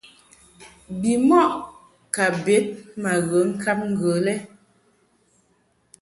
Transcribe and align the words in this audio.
Bimɔʼ 1.01 1.49
ka 2.13 2.25
bed 2.43 2.65
ma 3.01 3.13
ghe 3.27 3.39
ŋkab 3.49 3.79
ŋgə 3.91 4.11
lɛ. 4.25 4.35